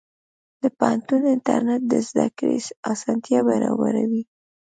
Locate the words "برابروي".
3.49-4.23